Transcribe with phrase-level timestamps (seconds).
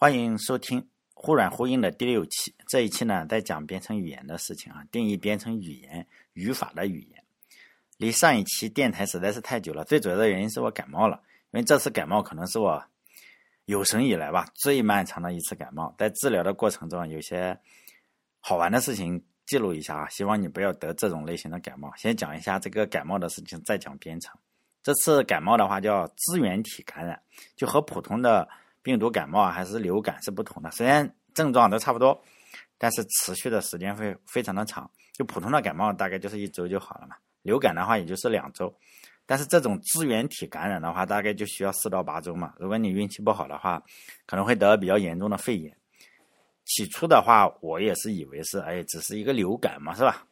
[0.00, 0.80] 欢迎收听
[1.12, 2.54] 《忽软忽硬》的第六期。
[2.68, 7.24] 这一期呢，在讲编程语言的事情啊，定义编程语言语法的语言。
[7.96, 11.20] 离上一期电台实在是太久了，最主要的原因是我感冒了。
[11.50, 12.80] 因为这次感冒可能是我
[13.64, 15.92] 有生以来吧最漫长的一次感冒。
[15.98, 17.58] 在治疗的过程中，有些
[18.38, 21.92] 好玩的事情记录一下啊，希望你不要得这种类型的感冒。
[21.96, 24.32] 先讲一下这个感冒的事情，再讲编程。
[24.80, 27.20] 这次感冒的话叫支原体感染，
[27.56, 28.48] 就和普通的。
[28.88, 32.18] 病毒感冒还是流感是不同的，虽然症状都差不多，
[32.78, 34.90] 但是持续的时间会非常的长。
[35.12, 38.74] 就普通的感冒大概就是一周就好了嘛，流感的话也就是两周，
[39.26, 42.54] 但是这种支原体感染的话，大概就需要四到八周嘛。
[42.58, 43.82] 如果你运气不好的话，
[44.24, 45.76] 可能会得比较严重的肺炎。
[46.64, 50.26] 起初的话，我也是以为是哎，只是一个流感嘛，是吧？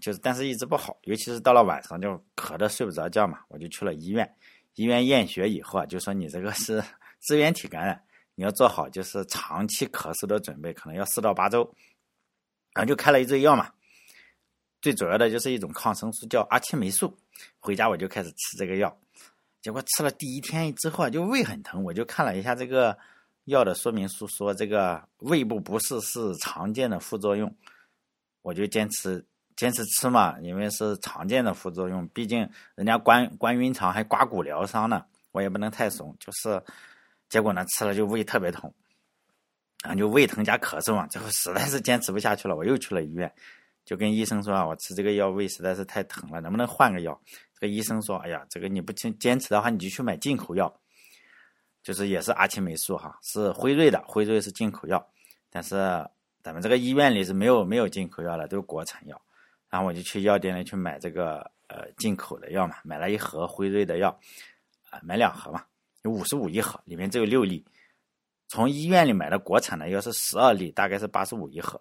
[0.00, 4.34] 就是，但是一直不好，尤其是到了晚上就咳得睡不着觉嘛，我就去了医院。
[4.76, 6.82] 医院验血以后啊，就说你这个是。
[7.26, 8.00] 支原体感染，
[8.36, 11.74] 你要做好就是长期咳嗽的准备，可能要四到八周，
[12.72, 13.72] 然后就开了一堆药嘛。
[14.80, 17.18] 最主要的就是一种抗生素，叫阿奇霉素。
[17.58, 18.96] 回家我就开始吃这个药，
[19.60, 21.82] 结果吃了第一天之后啊，就胃很疼。
[21.82, 22.96] 我就看了一下这个
[23.46, 27.52] 药的说明书，说这个胃部不适是常见的副作用，
[28.42, 36.62] 我就坚持坚持吃嘛，因为是常见的副作用，毕竟人家关关云长还刮骨疗伤呢，我也不能太怂，就是。
[37.28, 38.72] 结果呢，吃了就胃特别痛，
[39.82, 43.32] 然后就胃疼加咳嗽嘛，最后实在是坚持不下去了，我又去了医院，
[43.84, 47.20] 就跟医生说啊，我吃这个药胃实在是太疼了，能不能换个药？
[47.54, 50.72] 这个医生说，哎呀，这个你不坚坚持的话，你就去买进口药，
[51.82, 55.04] 就是也是阿奇霉素哈，是辉瑞的，辉瑞是进口药，
[55.50, 55.76] 但是
[56.42, 59.20] 咱们这个医院里是没有没有进口药的，都是国产药。
[59.68, 64.10] 然后我就去药店里去买这个呃进口的药嘛，买了一盒辉瑞的药，
[64.90, 65.64] 啊，买两盒嘛。
[66.06, 67.64] 五十五一盒，里面只有六粒。
[68.48, 71.80] 从医院里买的国产的要是十二粒，大概是八十五一盒。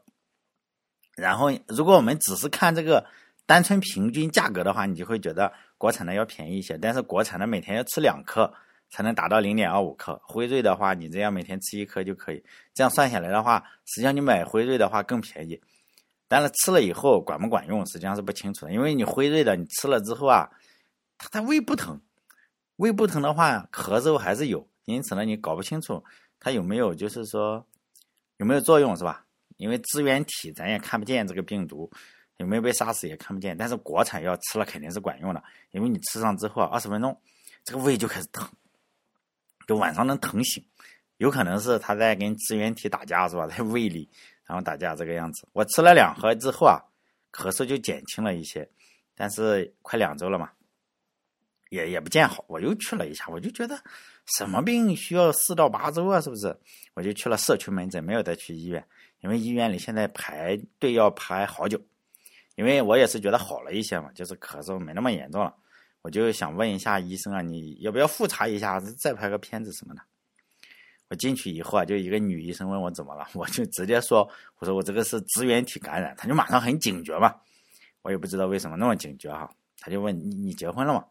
[1.15, 3.05] 然后，如果我们只是看这个
[3.45, 6.77] 单纯平均价格的话，你就会觉得国产的要便宜一些。
[6.77, 8.51] 但是国产的每天要吃两颗
[8.89, 12.43] 才能达到零点二五克，辉瑞的话，你这样每天吃一颗就可以。
[12.73, 15.61] 这样算下来的话，实际上你买辉瑞的话更便宜。
[16.27, 18.73] 但是吃了以后管不管用，实际上是不清楚的。
[18.73, 20.49] 因为你辉瑞的，你吃了之后啊，
[21.17, 22.01] 它它胃不疼。
[22.77, 26.03] 胃不疼的话，咳嗽还是有，因此呢，你搞不清楚
[26.39, 27.65] 它有没有，就是说
[28.37, 29.25] 有没有作用，是吧？
[29.57, 31.89] 因为支原体咱也看不见这个病毒
[32.37, 35.41] 有没有被杀死也看不见，但是国产药吃了肯定是管用的，
[35.71, 37.17] 因为你吃上之后二十分钟，
[37.63, 38.45] 这个胃就开始疼，
[39.65, 40.61] 就晚上能疼醒，
[41.15, 43.47] 有可能是他在跟支原体打架，是吧？
[43.51, 44.09] 在胃里
[44.43, 45.47] 然后打架这个样子。
[45.53, 46.83] 我吃了两盒之后啊，
[47.31, 48.69] 咳嗽就减轻了一些，
[49.15, 50.51] 但是快两周了嘛。
[51.75, 53.77] 也也不见好，我又去了一下，我就觉得
[54.37, 56.19] 什么病需要四到八周啊？
[56.21, 56.57] 是不是？
[56.95, 58.83] 我就去了社区门诊，没有再去医院，
[59.19, 61.79] 因为医院里现在排队要排好久。
[62.55, 65.53] 因为我也是觉得好了一些嘛，就是咳嗽没那么严重了，
[66.01, 70.01] 我就想问一下医生啊，你要不要复查一下，再拍个片子什么的？
[71.09, 74.27] 我进去以后啊，就一个女医生问我怎么了，我就直接说，
[74.59, 77.35] 我说我这个是支原体感染，他就马上很警觉嘛，
[78.03, 81.05] 我也不知道为什么那么警觉哈，他就问你你结婚了吗？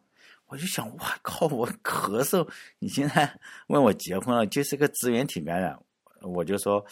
[0.47, 2.47] 我就想，我靠，我咳嗽，
[2.77, 5.77] 你现在问我结婚了，就是个支原体感染，
[6.21, 6.85] 我就说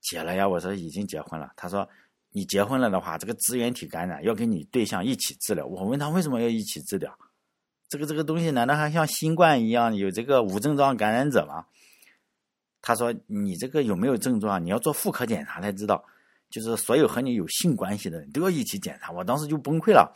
[0.00, 0.48] 结了呀。
[0.48, 1.52] 我说已经结婚了。
[1.56, 1.86] 他说
[2.30, 5.66] 你结婚了的话，这个支原体感染要跟你对象一起治疗。
[5.66, 7.12] 我问他为什么要一起治疗？
[7.88, 11.66] 这个这个东西难道还像新冠一样有这个无症状感染者吗？
[12.80, 14.64] 他说你这个有没有症状？
[14.64, 16.04] 你要做妇科检查才知道，
[16.50, 19.10] 就是所有和你有性关系的人都要一起检查。
[19.10, 20.14] 我当时就崩溃了，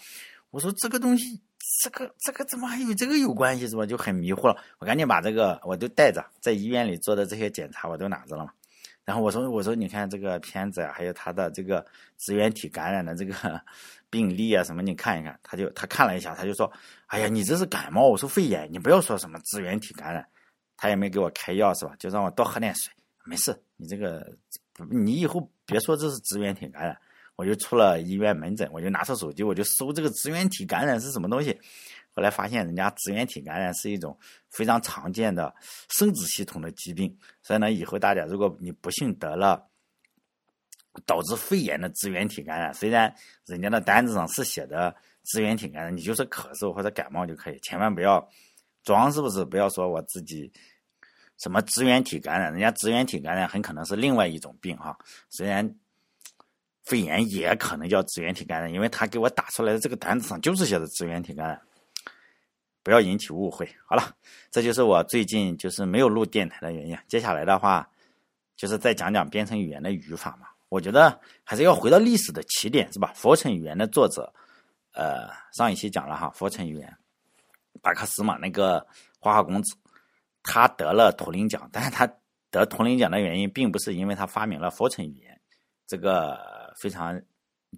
[0.50, 1.42] 我说这个东西。
[1.82, 3.84] 这个这个怎么还有这个有关系是吧？
[3.84, 4.56] 就很迷糊了。
[4.78, 8.52] 我赶紧把这个我都带着，在医院里做的这些检查我都拿着了嘛。
[9.04, 11.84] 然后我说我说你看这个片子啊，还有他的这个
[12.18, 13.60] 支原体感染的这个
[14.10, 15.38] 病例啊什么，你看一看。
[15.42, 16.70] 他就他看了一下，他就说
[17.08, 20.26] ：“哎呀，你这是感冒。”我说：“肺炎，你不要说什么支原体感染。”
[20.76, 21.94] 他也没给我开药是吧？
[21.98, 22.92] 就让我多喝点水。
[23.24, 24.30] 没事，你这个
[24.90, 26.98] 你以后别说这是支原体感染。
[27.38, 31.56] 我就出了医院门诊，我就拿出手机，我就搜这个支原体感染是什么东西。
[32.10, 34.18] 后来发现，人家支原体感染是一种
[34.50, 35.54] 非常常见的
[35.88, 37.16] 生殖系统的疾病。
[37.40, 39.64] 所以呢，以后大家如果你不幸得了
[41.06, 43.14] 导致肺炎的支原体感染，虽然
[43.46, 44.92] 人家的单子上是写的
[45.22, 48.28] 支原体感染，你就是咳嗽或者感冒就可以，千万不要
[48.82, 49.44] 装，是不是？
[49.44, 50.52] 不要说我自己
[51.36, 54.98] 什么支原体感染，人家支原体感染很可能是另外一种病哈。
[55.30, 55.72] 虽然。
[56.88, 61.60] 肺炎也可能叫支原体感染，因为他给我打出来的这个单子上就是写的支原体感染。
[62.82, 63.68] 不要引起误会。
[63.84, 64.16] 好了，
[64.50, 66.96] 这就是我最近就是没有录电台的原因。
[67.06, 67.86] 接下来的话，
[68.56, 70.48] 就是再讲讲编程语言的语法嘛。
[70.70, 73.12] 我觉得还是要回到历史的起点，是吧？
[73.14, 74.32] 佛城语言的作者，
[74.92, 76.96] 呃，上一期讲了哈，佛城语言，
[77.82, 78.86] 巴克斯嘛，那个
[79.20, 79.76] 花花公子，
[80.42, 82.10] 他得了图灵奖，但是他
[82.50, 85.38] 得图灵奖的原因，并不是因为他发明了佛城语言，
[85.86, 86.38] 这个
[86.80, 87.20] 非常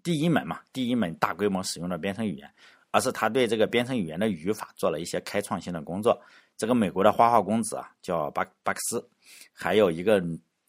[0.02, 2.50] 第一门嘛，第一门大规模使用的编程语言，
[2.90, 6.20] 而是他对这个编程语言的语法做了一些开创性的工作。
[6.56, 9.10] 这个美国的花花公子啊，叫巴巴克斯，
[9.52, 10.22] 还有一个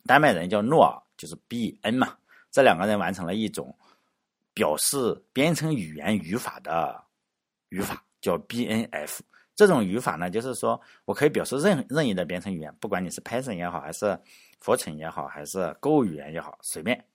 [0.06, 1.02] 丹麦人叫诺尔。
[1.18, 2.18] 就是 B N 嘛，
[2.50, 3.78] 这两个人完成了一种
[4.56, 7.00] 表示编程语言语法的
[7.70, 9.22] 语法，叫 B N F。
[9.54, 14.20] 这种语法呢，就是说我可以表示任任意的编程语言，不管你是 Python 也好，还是
[14.60, 17.06] Fortran 也好，还是 Go 语言也好，随便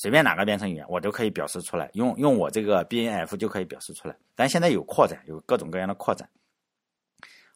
[0.00, 1.90] 随便哪个编程语言，我都可以表示出来。
[1.92, 4.16] 用用我这个 B N F 就可以表示出来。
[4.34, 6.26] 但现在有扩展，有各种各样的扩展，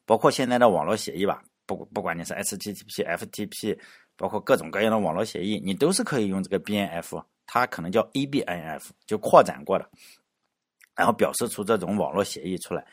[0.04, 3.78] 包括现在的网络协议吧，不不管你是 H T T P、F T P。
[4.16, 9.90] 包括各种各样的网络协议，你都是可以用这个 BNF，它可能叫 ABNF，就扩展过的，
[10.94, 12.86] 然后表示出这种网络协议出来。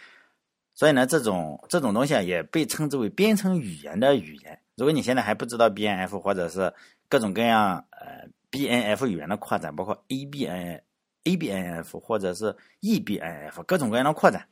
[0.73, 4.59] 所以呢，这种这种东西啊，也被称之为编程语言的语言。
[4.75, 6.73] 如果你现在还不知道 BNF 或者是
[7.07, 10.81] 各种各样呃 BNF 语言的扩展，包括 ABN、
[11.23, 14.47] ABNF 或者是 EBNF 各种各样的扩展，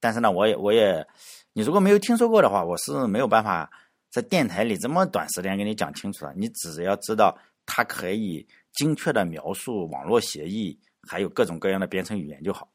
[0.00, 1.06] 但是呢，我也我也，
[1.52, 3.70] 你如果没有听说过的话，我是没有办法。
[4.10, 7.36] 在电台里这么短时间给你讲清楚的，你只要知道
[7.66, 12.68] 它可以精确的描述网络协议，还有各种各样的编程语言就好。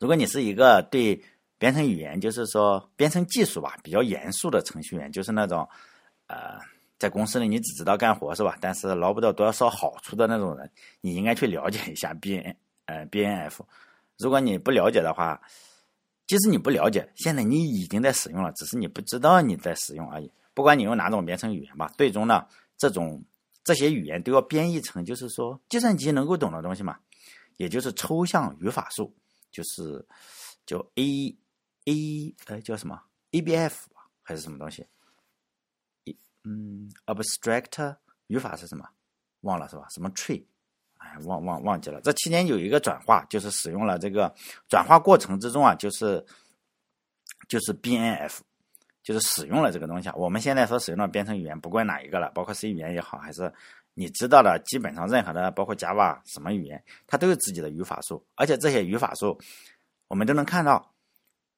[0.00, 1.22] 如果你是一个对
[1.58, 5.68] 编程语言，就是说编程技术吧比较严肃的程序员，就是那种
[6.26, 6.58] 呃
[7.00, 8.58] 在公司里你只知道干活是吧？
[8.60, 10.70] 但是捞不到多少好处的那种人，
[11.00, 12.54] 你应该去了解一下 B N
[12.84, 13.66] 呃 B N F。
[14.18, 15.40] 如果你不了解的话，
[16.26, 20.30] 即使你不了解，现在你已经在使用了，只是你不知道你在使用而已。
[20.52, 23.24] 不管你用哪种编程语言吧，最终呢，这种
[23.64, 26.98] 这些语言都要编译成就是说计算机能够懂的东西嘛，
[27.56, 29.10] 也就是抽象语法树，
[29.50, 30.06] 就是
[30.66, 31.34] 叫 A
[31.86, 33.00] A 哎叫什么
[33.30, 34.84] A B F 吧还是什么东西？
[36.44, 37.96] 嗯，abstract
[38.28, 38.88] 语法是什么？
[39.42, 39.86] 忘了是吧？
[39.90, 40.44] 什么 tree？
[40.98, 42.00] 哎，忘忘忘记了。
[42.02, 44.34] 这期间有一个转化，就是使用了这个
[44.68, 46.24] 转化过程之中啊，就是
[47.48, 48.42] 就是 B N F，
[49.02, 50.14] 就是使用了这个东西啊。
[50.14, 53.52] 我们现在所使用的编程语言，不管哪一个了，包括 C 语言也好，还是
[53.94, 59.38] 你知道的，基本上任何的，包括 Java 什么语言，它都有自己的语法树，而且这些语法树
[60.08, 60.89] 我们都能看到。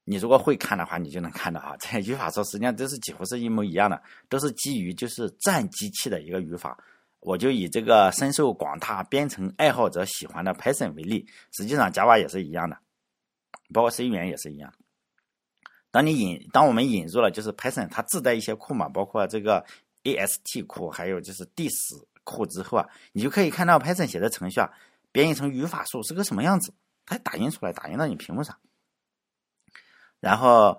[0.05, 6.77] 你如果会看的话，你就能看到啊，这语法树实际上都是几乎是一模一样的，都是基于就是占机器的一个语法。
[7.21, 12.77] 我就以这个深受广大编程爱好者喜欢的 Python 为例，实际上 Java 也是一样的，
[13.73, 14.75] 包括 C 语言也是一样。
[15.93, 19.65] 当你引，当我们引入了就是 Python，它自带一些库嘛，包括这个
[20.03, 21.71] AST 库，还有就是 dis
[22.25, 24.69] 库之后啊，你就可以看到 Python 写的程序啊，
[25.13, 26.75] 编译成语法树是个什么样子，
[27.07, 28.59] 它打印出来，打印到你屏幕上。
[30.23, 30.79] 然后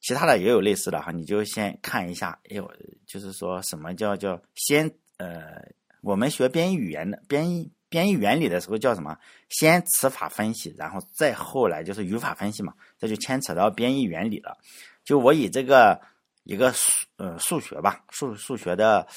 [0.00, 2.68] 其他的也有类似的哈，你就先看一下，哎呦，
[3.06, 4.90] 就是说什么叫叫先。
[5.18, 5.60] 呃，
[6.00, 9.18] 我们学编译语言的编译编译原理的时候叫什么？
[9.48, 14.56] 先词法分析，然后再后来就是语法分析嘛，这就牵扯到编译原理了。
[15.04, 16.00] 就我以这个
[16.44, 19.08] 一个数呃数学吧，数数学的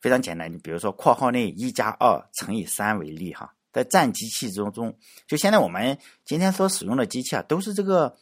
[0.00, 4.96] 非常简单，你比如说括号内一加二乘以三为例哈，在占机器中中，
[5.26, 8.16] 就现在我们今天所使用的机器啊，都是这个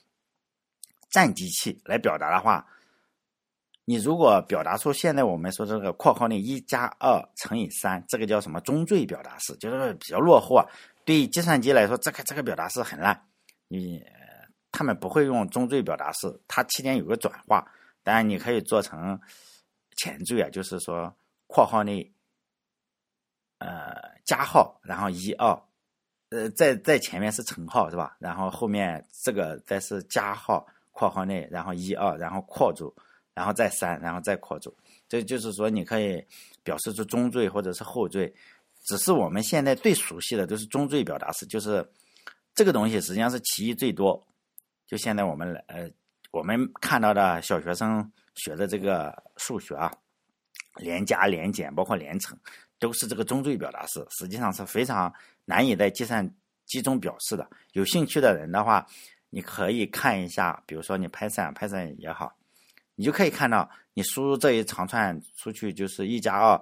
[1.12, 2.66] 占机器来表达的话。
[3.84, 10.64] 你如果表达出现在我们说这个括号内一加二乘以三，这个叫什么中缀表达式，就是比较落后啊。
[11.04, 13.26] 对计算机来说，这个这个表达式很烂，
[13.66, 14.00] 你
[14.70, 17.66] 他们不会用中缀表达式，它期间有个转化，
[18.04, 19.20] 当然你可以做成
[19.96, 21.12] 前缀啊，就是说
[21.48, 22.08] 括号内
[23.58, 23.92] 呃
[24.24, 25.60] 加号，然后一二，
[26.30, 28.16] 呃在在前面是乘号是吧？
[28.20, 32.94] 然后后面这个再是加号括号内，然后一二，然后括住。
[33.34, 34.76] 然后再三，然后再括住，
[35.08, 36.22] 这就是说你可以
[36.62, 38.30] 表示出中缀或者是后缀，
[38.84, 41.82] 只是我们现在最熟悉的都是中缀表达式，就是
[42.54, 44.22] 这个东西实际上是歧义最多。
[44.86, 45.90] 就现在我们呃
[46.30, 49.90] 我们看到的小学生学的这个数学啊，
[50.76, 52.38] 连加连减包括连乘，
[52.78, 55.10] 都是这个中缀表达式，实际上是非常
[55.46, 56.30] 难以在计算
[56.66, 57.48] 机中表示的。
[57.72, 58.86] 有兴趣的人的话，
[59.34, 62.36] 你可以看一下，比如说你 Python Python 也好。
[62.94, 66.60] 你就可以看到，你输入这一长串出去就是一加二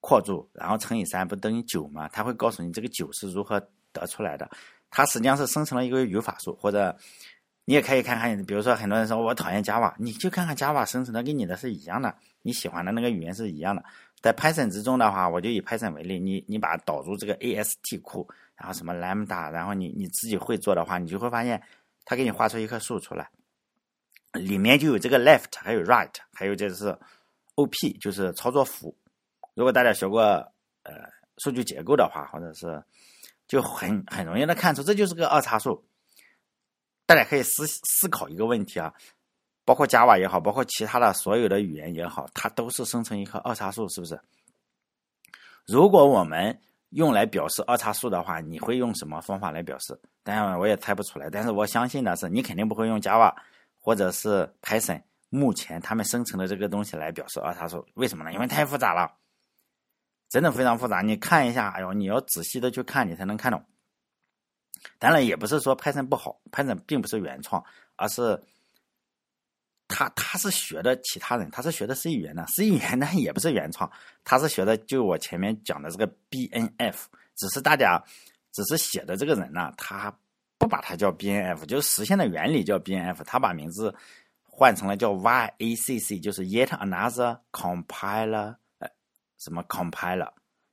[0.00, 2.08] 括住，然后乘以三，不等于九吗？
[2.08, 3.60] 它会告诉你这个九是如何
[3.92, 4.50] 得出来的。
[4.90, 6.94] 它实际上是生成了一个语法树，或者
[7.64, 12.12] 你也可以看看，比如说很多人说我讨厌 Java，你就看看 Java 生成的跟你的是一样的，
[12.42, 13.82] 你喜欢的那个语言是一样的。
[14.20, 18.28] 在 Python 之中的话，我就以 Python 为例，你你把导入这个 AST 库，
[18.60, 21.62] 然后什么 Lambda，然后你你自己会做的话，你就会发现
[22.04, 23.30] 它给你画出一棵树出来，
[24.34, 26.94] 里面就有这个 left，还有 right，还有就是
[27.54, 28.94] OP，就是操作符。
[29.54, 30.22] 如果大家学过
[30.82, 30.92] 呃
[31.38, 32.84] 数据结构的话，或者是
[33.48, 35.82] 就很很容易的看出，这就是个二叉树。
[37.06, 38.92] 大家可以思思考一个问题啊，
[39.64, 44.20] 包括 Java 也好，包括其他的所有的语言也好，它都是生成一棵二叉树，是不是？
[45.66, 49.98] 如果我们用来表示二叉树的话，你会用什么方法来表示？
[50.22, 53.34] 当然我也猜不出来，但是我相信的是，你肯定不会用 Java
[53.78, 57.86] 或者是 Python 目前他们生成的这个东西来表示二叉树。
[57.94, 58.32] 为什么呢？
[58.32, 59.10] 因为太复杂了，
[60.28, 61.00] 真的非常复杂。
[61.00, 63.64] 你看一下，哎呦，你要仔细的去看，你才能看懂。
[64.98, 67.64] 当然也不是说 Python 不好，Python 并不是原创，
[67.96, 68.42] 而是
[69.90, 73.90] 他他是学的其他人，他是学的 C 语言的，C 语言呢 也不是原创，
[74.24, 76.94] 他是学的就我前面讲的这个 BNF，
[77.36, 78.02] 只是大家
[78.52, 80.16] 只是写的这个人呢，他
[80.56, 83.94] 不把它叫 BNF，就是实现的原理叫 BNF，他把名字
[84.44, 88.88] 换成了叫 YACC，就是 Yet Another Compiler，呃，
[89.38, 90.30] 什么 Compiler。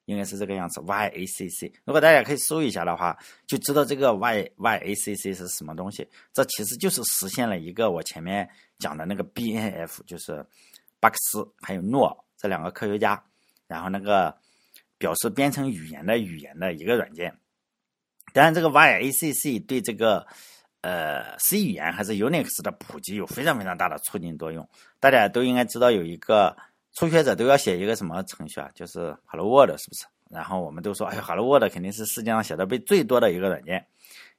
[0.07, 1.69] 应该是这个样子，YACC。
[1.83, 6.07] 如果大家可以搜一下的话，就知道这个 YYACC 是什么东西。
[6.31, 8.49] 这其实就是实现了一个我前面
[8.79, 10.45] 讲的那个 BNF，就是
[11.01, 13.21] 巴克斯还有诺这两个科学家，
[13.67, 14.33] 然后那个
[14.97, 17.37] 表示编程语言的语言的一个软件。
[18.31, 20.25] 当然，这个 YACC 对这个
[20.79, 24.65] 呃 C 语言还是 Unix 的普及有非常非常大的促进作用。
[25.01, 26.55] 大家都应该知道有一个。
[26.97, 28.67] 初学者都要写一个什么程序啊？
[28.73, 30.07] 就是 Hello World，是不是？
[30.31, 33.85] 然后我们都说，哎，Hello World 肯定是世界上写的被最多的一个软件，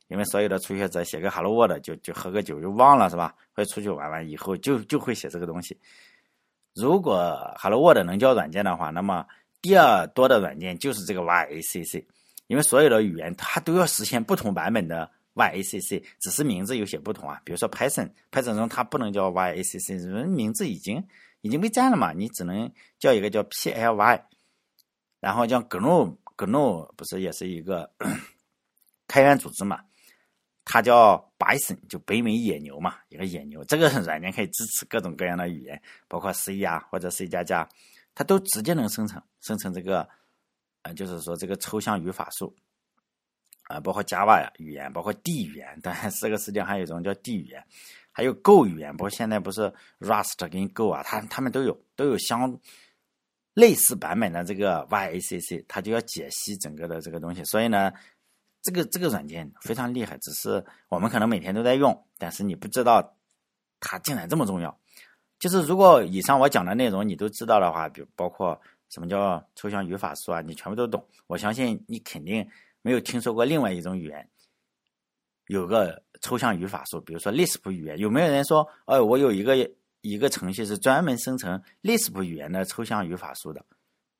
[0.08, 3.32] 因为所有的初学者写个 Hello World 就就喝个酒就忘了，是吧？
[3.52, 5.78] 会出去玩玩以后就就会写这个东西。
[6.74, 9.24] 如果 Hello World 能叫软件的话，那么
[9.62, 12.04] 第二多的软件就是这个 YACC，
[12.48, 17.40] 因为所有的语言它都要实现不同版本的 YACC，只是名字有些不同啊。
[17.44, 21.00] 比如说 Python，Python 中它不能叫 YACC，名字已经。
[21.40, 22.12] 已经被占了嘛？
[22.12, 24.22] 你只能叫一个叫 PLY，
[25.20, 27.90] 然后叫 GNU，GNU 不是也是一个
[29.06, 29.84] 开源组织嘛？
[30.64, 33.64] 它叫 Bison，就北美野牛嘛，一个野牛。
[33.64, 37.66] 这个软件可以支持各种各样的语言，包括 C 呀或者 C 加加，
[38.14, 40.06] 它都直接能生成生成这个，
[40.82, 42.54] 呃，就是说这个抽象语法树
[43.68, 47.64] 啊，包括 Java 语言，包括 D 语言，当然这个世界上还有一种叫 D 语言。
[48.18, 52.58] 还有 Go 语言，不过现在不是 Rust 跟 Go 啊，它它们都有都有相
[53.54, 57.44] 类似版本的这个 YACC，它就要解析整个的这个东西。
[57.44, 57.92] 所以呢，
[58.60, 63.16] 这个这个软件非常厉害，只是我们可能每天都在用，但是你不知道
[63.78, 64.76] 它竟然这么重要。
[65.38, 72.44] 就是如果以上我讲的内容你都知道的话，比包括什么叫抽象语法树啊，你全部都懂，我相信你肯定
[72.82, 74.28] 没有听说过另外一种语言。
[75.46, 79.56] 有个抽象语法树，比如说 Lisp 语言，有没有人说，呃，我有一个
[80.00, 83.64] 一个程序是专门生成 Lisp 语言的抽象语法树的？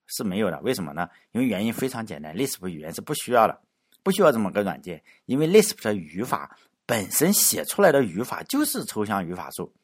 [0.07, 1.09] 是没有的，为什么呢？
[1.33, 3.61] 因为原因非常简单，Lisp 语言是不需要的，
[4.03, 9.75] 不需要这么个软件，因为 Lisp 的语法本身写出来的语法就是抽象语法树，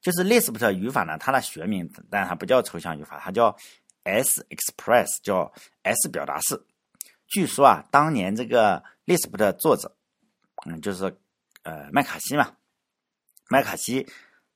[0.00, 3.56] 就是 Lisp 的语法呢，它的学名，但它不叫抽象语法，它叫
[4.02, 5.50] S Express，叫
[5.82, 6.62] S 表达式。
[7.28, 9.96] 据说啊，当年这个 Lisp 的作者。
[10.64, 11.04] 嗯，就是
[11.62, 12.52] 呃麦卡锡嘛，
[13.48, 14.06] 麦卡锡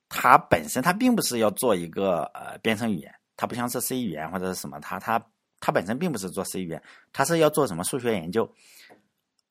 [0.09, 5.21] 他本身他并不是要做一个呃编程语言，他不像是 C 语言或者是什么，他他
[5.59, 6.83] 他本身并不是做 C 语言，
[7.13, 8.49] 他是要做什么数学研究，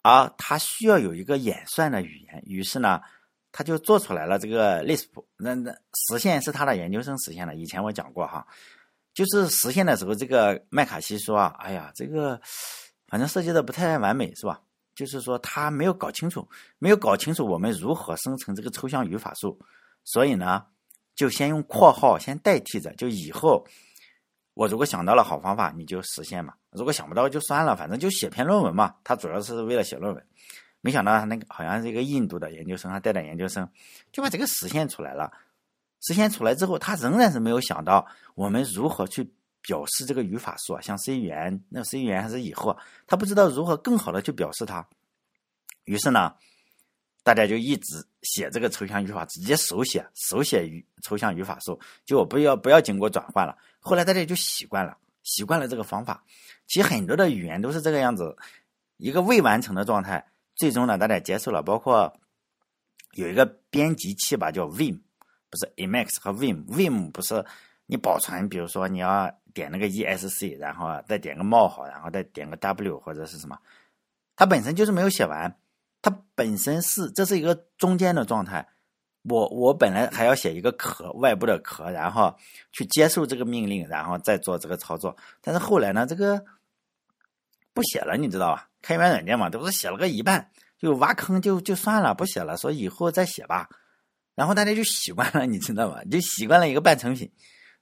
[0.02, 3.02] 而他需要有一个演算的语言，于是呢，
[3.52, 5.72] 他就做出来了这个 Lisp，那那
[6.08, 8.48] 实现是他的研究生实现的，以前我讲过哈，
[9.14, 12.40] 就是实现的时候，这个麦卡锡说啊，哎呀，这个
[13.08, 14.62] 反正设计的不太完美，是吧？
[14.96, 16.48] 就是说他没有搞清楚，
[16.80, 19.60] 没有搞清楚我们如何生成这个抽象语法树，
[20.06, 20.66] 所以呢，
[21.14, 23.68] 就先用括号先代替着，就以后
[24.54, 28.96] 我如果想到了好方法，你就实现嘛；如果想不到就算了，反正就写篇论文嘛。
[29.04, 30.26] 他主要是为了写论文，
[30.80, 33.70] 没想到他那个好像是一个印度的研究生，他带点研究生
[34.14, 35.32] 就把这个实现出来了。
[36.02, 39.34] 实现出来之后，他仍然是没有想到我们如何去。
[39.68, 44.88] 表示这个语法树啊，像 C 语言，那 C 语言还是以后，他不知道如何更好的去表示它。
[45.86, 46.36] 于是呢，
[47.24, 53.58] 大家就一直写这个抽象语法，直接手写手写语抽象语法树，就不要不要经过转换了。
[53.80, 56.24] 后来大家就习惯了，习惯了这个方法。
[56.68, 58.38] 其实很多的语言都是这个样子，
[58.98, 61.64] 一个未完成的状态，最终呢大家接受了。
[61.64, 62.16] 包括
[63.14, 65.00] 有一个编辑器吧，叫 Vim，
[65.50, 67.44] 不是 Emacs 和 Vim，Vim 不是
[67.86, 73.58] 你保存，比如说你要点那个 ESC，然后再点个冒号，然后再点个 W 或者是什么，
[74.36, 75.56] 它本身就是没有写完，
[76.02, 78.68] 它本身是这是一个中间的状态。
[79.28, 82.36] 我我本来还要写一个壳，外部的壳，然后
[82.72, 85.18] 去接受这个命令，然后再做这个操作。
[85.42, 86.46] 但是后来呢，这个
[87.74, 88.70] 不写了，你知道吧？
[88.84, 93.68] 开源软件嘛，都是写了个一半就挖坑，就就算了，不写了，说以后再写吧。
[94.36, 96.04] 然后大家就习惯了，你知道吧？
[96.12, 97.32] 就习惯了一个半成品，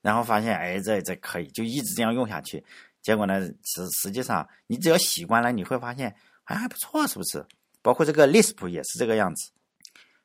[0.04, 2.62] 然后发现哎，这这可以，就一直这样用下去。
[3.00, 7.42] 结果呢，实实际上你只要习惯了，你会发现还还不错，是不是？
[7.80, 9.50] 包括这个 Lisp 也是这个样子。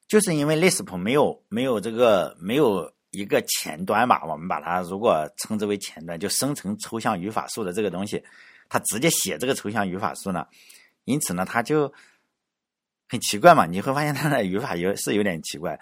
[0.05, 8.21] 就是因为 Lisp 没有没有这个没有一个前端吧，我们把它如果称之为前端，就生成抽象语法树的这个东西，
[8.67, 10.45] 它直接写这个抽象语法树呢，
[11.05, 11.93] 因此呢，它就
[13.07, 13.65] 很奇怪嘛。
[13.65, 15.79] 你会发现它的语法有是有点奇怪，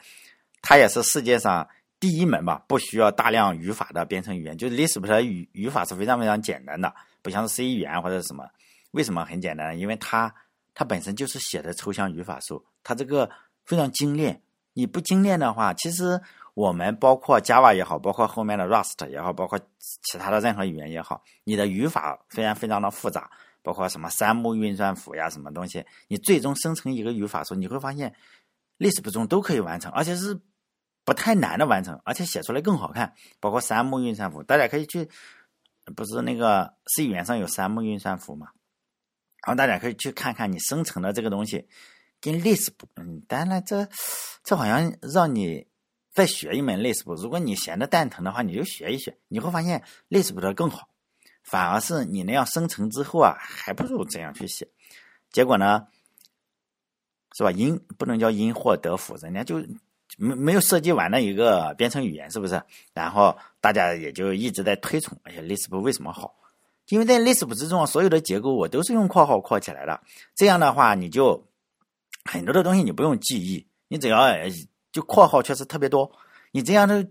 [0.61, 1.67] 它也是世界上
[1.99, 4.57] 第一门吧，不需要大量语法的编程语言。
[4.57, 8.47] 就是 Lisp 的语语法是非常非常简单的，不像是 C 语言或者什么。
[8.91, 9.77] 为什么很简单？
[9.77, 10.33] 因为它
[10.73, 13.29] 它本身就是写的抽象语法树，它这个。
[13.67, 14.41] 非常精炼，
[14.75, 16.17] 你不精炼的话，其实
[16.53, 19.59] 我们包括 Java 也好，包括后面的 Rust 也好，包括
[20.03, 23.29] 其他的任何语言也好，你的语法虽然非常的复杂，
[23.61, 28.15] 包括什么三目运算符呀，什么东西，你最终生成一个语法时候，你会发现
[28.79, 30.39] ，Lisp 中都可以完成，而且是
[31.07, 33.13] 不太难的完成，而且写出来更好看。
[33.39, 35.09] 包括三目运算符，大家可以去，
[35.95, 38.47] 不是那个 C 语言上有三目运算符嘛？
[39.45, 41.65] 然后大家可以去看看你生成的这个东西。
[42.19, 43.87] 跟 list 不嗯，当然这
[44.43, 45.65] 这好像让你
[46.13, 47.15] 再学一门 list 不。
[47.15, 50.89] 如果你闲的蛋疼的话，你就学一学，你会发现 list 不的更好。
[51.43, 54.67] 反而是你那样生成之后啊，还不如这样去写。
[55.31, 55.87] 结果呢，
[57.37, 57.51] 是吧？
[57.51, 59.63] 因不能叫因祸得福，人家就
[60.17, 62.61] 没没有设计完的一个编程语言，是不是？
[62.93, 66.35] 然后大家也就一直在推崇，哎呀，Lisp 为什么好？
[66.89, 70.01] 因为在 Lisp 之中，所有的结构我都是用括号括起来的。
[70.35, 71.41] 这样的话，你就。
[72.29, 74.19] 很多的东西你不用记忆，你只要
[74.91, 76.11] 就括号确实特别多，
[76.51, 77.07] 你这样的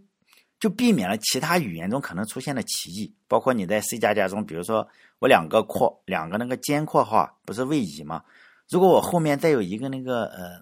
[0.60, 3.14] 就避免了其他语言中可能出现的歧义。
[3.26, 4.86] 包括你在 C 加加中，比如说
[5.18, 8.22] 我两个括两个那个尖括号不是位移吗？
[8.68, 10.60] 如果我后面再有一个那个呃，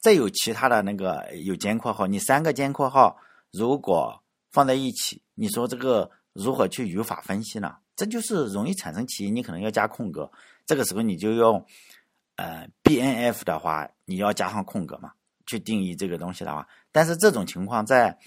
[0.00, 3.16] 再有其他的那个有尖括号，你三个尖括号
[3.50, 7.76] 如果放在一起，你说这个如何去语法分析呢？
[7.94, 10.30] 这就是容易产生歧义，你可能要加空格，
[10.66, 11.64] 这个时候你就用。
[12.36, 15.12] 呃，B N F 的话，你要加上空格嘛，
[15.44, 18.18] 去定义这个东西的话，但是这种情况在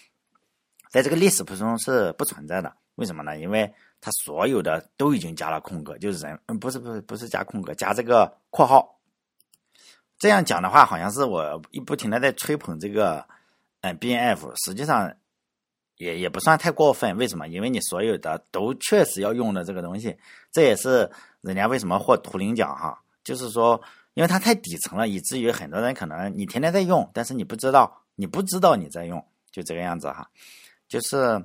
[0.91, 2.71] 在这个 Lisp 中是不存在的。
[2.93, 3.39] 为什么呢？
[3.39, 8.92] 因为它所有的都已经加了空格，就是人，嗯，不是不是不是加空格，加这个括号。
[10.23, 13.27] 这样讲的话，好像是我一不停的在吹捧这个，
[13.81, 15.13] 嗯，B N F，实际上
[15.97, 17.17] 也也不算太过分。
[17.17, 17.45] 为什么？
[17.49, 20.17] 因为你所有的都确实要用的这个东西，
[20.49, 23.81] 这也是人家为什么获图灵奖哈，就是说。
[24.13, 30.29] 因为它太底层了，以至于很多人可能你天天在用，但是你不知道，你不知道你在用，就这个样子哈。
[30.87, 31.43] 就是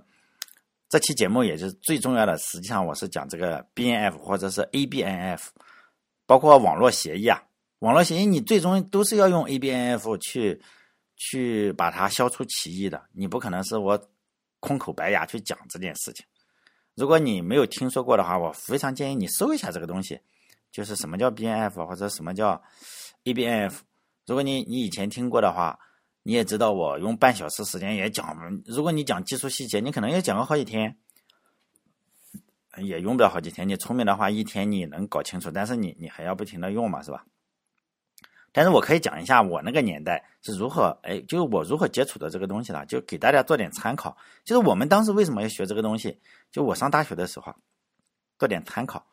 [0.87, 5.41] 这期节目也是最重要的，实际上我是讲这个 BNF 或者是 ABNF，
[6.27, 7.43] 包括网络协议啊，
[7.81, 10.61] 网络协议你最终都是要用 ABNF 去
[11.17, 14.11] 去把它消除歧义的，你不可能是我
[14.61, 16.27] 空口白牙去讲这件事情。
[16.95, 20.21] 如果你没有听说过的话，我非常建议你搜一下这个东西。
[20.71, 22.63] 就是什么叫 BNF 或者什么叫
[23.25, 23.79] ABNF？
[24.27, 25.79] 如果你你以前听过的话，
[26.23, 28.37] 你也知道我用半小时时间也讲。
[28.67, 30.95] 如果你讲技术细节，你可能要讲个好几天，
[32.83, 33.67] 也用不了好几天。
[33.67, 37.25] 你聪明的话，一天你能搞清楚，但是你你还要不停的用嘛，是吧？
[38.53, 44.17] 但是我可以讲一下我那个年代是如何，哎，就是我如何接触的这个东西的，就给大家做点参考。
[44.45, 46.19] 就是我们当时为什么要学这个东西？
[46.51, 47.55] 就我上大学的时候，
[48.39, 49.07] 做点参考。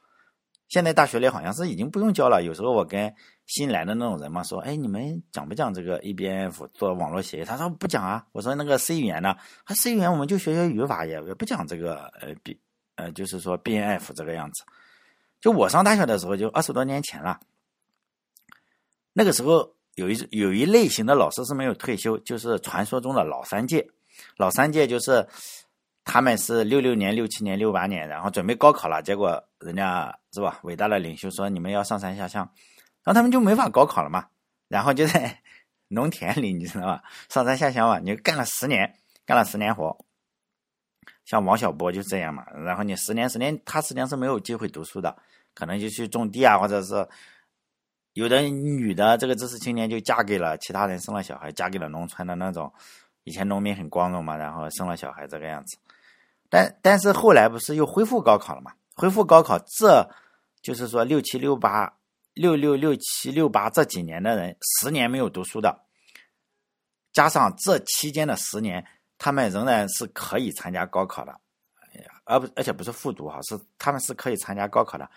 [0.68, 2.42] 现在大学里好像是已经不用教了。
[2.42, 3.14] 有时候我跟
[3.46, 9.36] 新来的那种人嘛说：“哎，你们讲不讲这个 ABNF 做网络协议？”他说：“不讲啊。”我说：“那个 C 语言呢？
[9.64, 12.60] 他 C 语言我们就学学语法，也也不讲这个呃 B
[12.96, 14.64] 呃，就是说 BNF 这个样子。”
[15.40, 17.40] 就我上大学的时候，就二十多年前了。
[19.18, 23.88] 那个时候有一有一类型的老师是没有退休，就是传说中的老三届。
[24.38, 25.28] 老三届就是。
[26.08, 30.60] 他们是六六年、六七年、六八年，然后准备高考了，结果人家是吧？
[30.62, 32.48] 伟大的领袖说你们要上山下乡，
[33.04, 34.28] 然后他们就没法高考了嘛。
[34.68, 35.42] 然后就在
[35.90, 37.04] 农田里，你知道吧？
[37.28, 39.98] 上山下乡嘛，你干了十年，干了十年活。
[41.26, 42.46] 像王小波就这样嘛。
[42.54, 45.18] 然后你十年十年，他实际上是没有机会读书的，
[45.56, 46.94] 可能就去种地啊，或者是
[48.16, 52.72] 有的女的这个知识青年就嫁给了其他人，生了小孩，嫁给了农村的那种，
[53.26, 55.78] 以前农民很光荣嘛，然后生了小孩这个样子。
[56.50, 58.72] 但但是后来不是又恢复高考了嘛？
[58.96, 60.10] 恢复高考，这
[60.62, 61.94] 就是说六七六八
[62.34, 65.78] 六六六七六八这几年的人，十年没有读书的，
[67.12, 68.86] 加上这期间的十年，
[69.18, 71.38] 他们仍然是可以参加高考的，
[72.24, 75.10] 而不而且不是复读哈，是他们是可以参加高考的。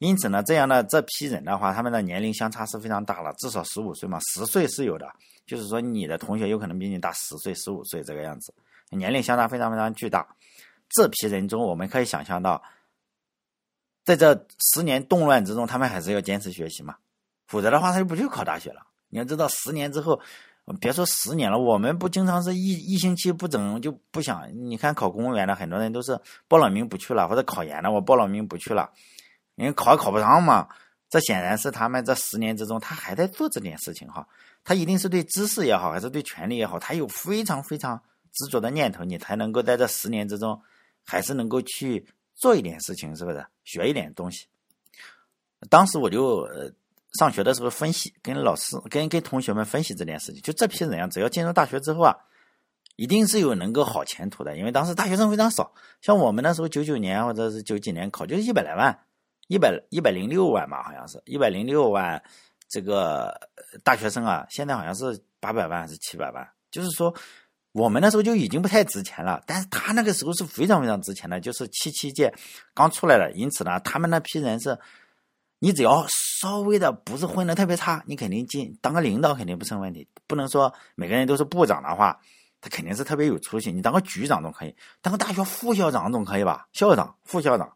[0.00, 5.06] 因此呢，这样的这批人的话，他们的年龄相差是非常大了，至少十五岁嘛，十岁是有的，
[5.46, 8.54] 就是说你的同学有可能比你大十岁、十五岁这个样子，
[8.88, 10.26] 年龄相差非常非常巨大。
[10.88, 12.62] 这批人中，我们可以想象到，
[14.02, 16.96] 在这十年动乱之中，他们还是要坚持学习嘛，
[17.46, 18.80] 否则的话，他就不去考大学了。
[19.10, 20.18] 你要知道，十年之后，
[20.80, 24.50] 别说十年了，我们不经常是一一星期不整就不想。
[24.66, 28.90] 你看考公务员的很多人都是报了名不去了，或者考研的我报了名不去了。
[29.60, 30.66] 因为考也考不上嘛，
[31.10, 34.26] 这显然是他们这十年之中，他还在做这件事情哈。
[34.64, 40.58] 他一定是对知识也好，还是对权力也好，他有非常非常执着的念头，你才能够在这十年之中，
[41.04, 43.44] 还是能够去做一点事情，是不是？
[43.64, 44.46] 学一点东西。
[45.68, 46.72] 当时我就呃
[47.18, 52.16] 上学的时候分析，跟老师、跟跟同学们分析这件事情，就这批人啊，只要进入大学之后啊，
[52.96, 58.98] 一定是有能够好前途的，因为当时大学生非常少，像我们那时候九九年或者是九几年考，就一百来万。
[59.50, 62.22] 一百一百零六万吧，好像是一百零六万，
[62.68, 63.34] 这个
[63.82, 66.48] 大学生啊，现在好像是八百万还是七百万？
[66.70, 67.12] 就是说，
[67.72, 72.32] 我们那时候就已经不太值钱了，但是他那个时候是非常非常值钱的，就是七七届
[72.72, 74.78] 刚出来了，因此呢，他们那批人是，
[75.58, 82.16] 你只要稍微的不是混的特别差，你肯定进当个领导肯定不成问题，不能说每个人都是部长的话，
[82.60, 86.68] 他肯定是特别有出息，你当个局长总可以，当个大学副校长总可以吧？
[86.72, 87.68] 校长、副校长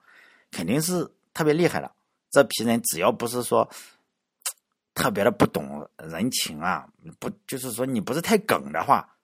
[0.53, 1.11] 肯定是。
[1.35, 1.93] 特别厉害了，
[2.31, 3.69] 这批人只要不是说
[4.95, 9.17] 特别的不懂人情啊，不就是说你不是太梗的话，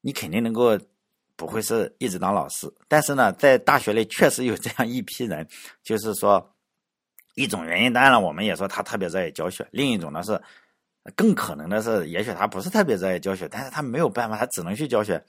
[0.00, 0.76] 你肯定能够
[1.36, 2.68] 不会是一直当老师。
[2.88, 5.48] 但是呢，在大学里确实有这样一批人，
[5.84, 6.54] 就是说
[7.36, 10.42] 一种原因，当然了，我们也说他特别热爱教学；另一种呢是
[11.14, 15.24] 更可能的是，也许他不是特别热爱教学，但是他没有办法，他只能去教学。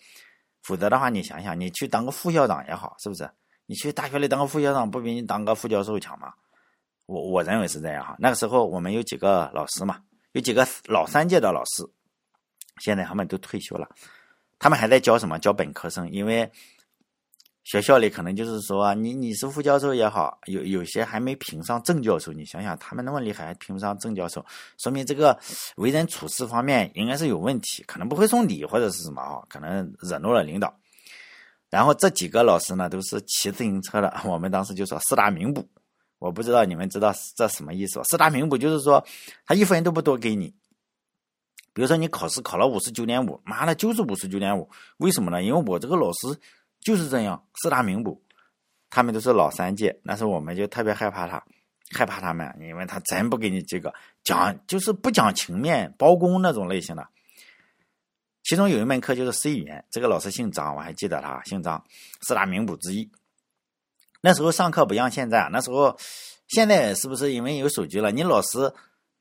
[0.64, 3.30] 否则的话，你想想，你去当个副校长也好，是不是？
[3.72, 6.34] 你去大学里当个副校长，不比你当个副教授强吗？
[7.06, 8.18] 我我认为是这样哈。
[8.20, 9.98] 那个时候我们有几个老师嘛，
[10.34, 11.90] 有几个老三届的老师，
[12.82, 13.88] 现在他们都退休了，
[14.60, 15.40] 他们还在教什么？
[15.40, 16.12] 教本科生。
[16.12, 16.52] 因为
[17.64, 22.34] 学校里可能就是说，你你是副教授也好，有有些还没评上正教授。
[22.34, 24.46] 你想想，他们那么厉害，还评不上正教授，
[24.80, 25.40] 说明这个
[25.78, 30.78] 为人处事方面应该是有问题，可能不会送礼或者是什么啊，可能惹怒了领导。
[31.72, 34.14] 然后这几个老师呢，都是骑自行车的。
[34.26, 35.68] 我们当时就说四大名捕，
[36.20, 38.04] 我不知道你们知道这什么意思吧？
[38.12, 39.04] 四大名捕就是说，
[39.46, 40.54] 他一分都不多给你。
[41.74, 44.70] 比如说你考试考了五十九点五，妈的，就是五十九点五。
[44.98, 45.42] 为什么呢？
[45.42, 46.38] 因为我这个老师
[46.82, 48.22] 就是这样，四大名捕，
[48.90, 51.42] 他们都是老三届，那时候我们就特别害怕他，
[51.92, 53.94] 害怕他们，因为他真不给你这个
[54.26, 57.08] 讲，就是不讲情面，包公那种类型的。
[58.44, 61.84] 其中有一门课就是 C 语言，这个老师姓张，我还记得他姓张，
[62.22, 63.10] 四大名捕之一。
[64.20, 65.96] 那时候上课不像现在，那时候
[66.48, 68.12] 现在是不是因为有手机了？
[68.12, 68.74] 你老师，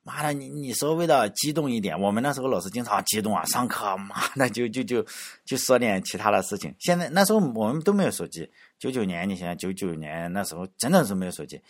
[0.02, 5.04] 妈的，你你稍微的激动一点，我们那时候老师经常激动啊，上课妈的就就就
[5.44, 6.74] 就说点其他的事情。
[6.78, 11.60] 现在那时候我们都没有手机，九九年你想想，九九年那时候真的是没有手机。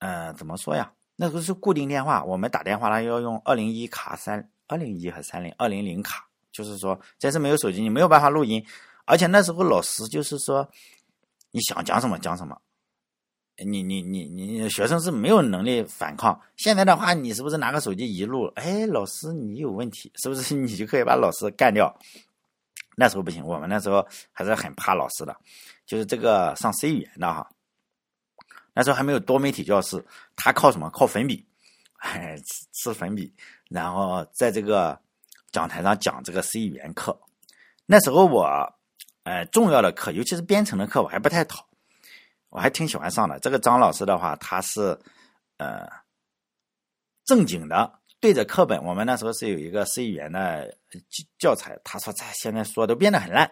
[0.00, 0.92] 嗯，怎么说呀？
[1.16, 4.50] 那时候是固定电话，我们打电话了要用二零一卡三。
[4.68, 6.25] 二零一和三零二零零卡，
[6.56, 8.64] 就是说，这是没有手机，你没有办法录音，
[9.04, 10.66] 而且那时候老师就是说，
[11.50, 12.58] 你想讲什么讲什么，
[13.58, 16.40] 你你你你学生是没有能力反抗。
[16.56, 18.46] 现在的话，你是不是拿个手机一录？
[18.54, 21.94] 哎，老师你有问题，是不是你就可以把老师干掉？
[22.96, 25.36] 那时候不行，我们那时候还是很怕老师的，
[25.84, 27.46] 就是这个上 C 语言的哈，
[28.72, 30.02] 那时候还没有多媒体教室，
[30.34, 30.88] 他靠什么？
[30.88, 31.44] 靠粉笔，
[32.00, 32.38] 哎，
[32.72, 33.34] 吃粉笔。
[33.68, 34.98] 然后在这个
[35.56, 37.18] 讲台上讲这个 C 语言课，
[37.86, 38.44] 那时候我，
[39.22, 41.66] 呃，重要的课，尤其是编程的课，我还不太讨，
[42.50, 43.38] 我还挺喜欢上的。
[43.38, 45.00] 这个张老师的话，他是，
[45.56, 45.88] 呃，
[47.24, 48.84] 正经的对着课本。
[48.84, 50.76] 我们那时候是有一个 C 语言的
[51.38, 53.50] 教材，他说他现在说都变得很烂，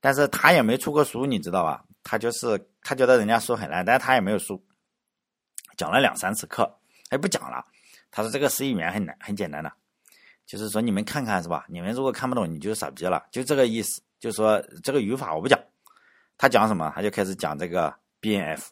[0.00, 1.84] 但是他也没出过书，你知道吧？
[2.04, 4.64] 他就是他觉得人家说很烂，但是他也没有书，
[5.76, 6.78] 讲了两三次课，
[7.08, 7.66] 哎，不讲了。
[8.12, 9.72] 他说：“这个 C 语言很难，很简单的，
[10.46, 11.64] 就是说你们看看是吧？
[11.68, 14.00] 你们如果看不懂，你就傻逼了，就这个意思。
[14.20, 15.58] 就说这个语法我不讲，
[16.38, 18.68] 他讲什么，他就开始讲这个 BNF，